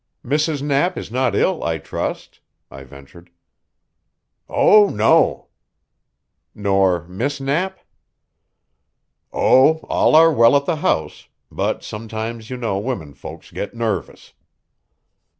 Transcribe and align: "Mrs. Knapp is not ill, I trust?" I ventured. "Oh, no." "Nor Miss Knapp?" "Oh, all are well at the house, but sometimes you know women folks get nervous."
"Mrs. 0.25 0.63
Knapp 0.63 0.97
is 0.97 1.11
not 1.11 1.35
ill, 1.35 1.63
I 1.63 1.77
trust?" 1.77 2.39
I 2.71 2.83
ventured. 2.83 3.29
"Oh, 4.49 4.89
no." 4.89 5.49
"Nor 6.55 7.07
Miss 7.07 7.39
Knapp?" 7.39 7.77
"Oh, 9.31 9.77
all 9.89 10.15
are 10.15 10.33
well 10.33 10.55
at 10.57 10.65
the 10.65 10.77
house, 10.77 11.27
but 11.51 11.83
sometimes 11.83 12.49
you 12.49 12.57
know 12.57 12.79
women 12.79 13.13
folks 13.13 13.51
get 13.51 13.75
nervous." 13.75 14.33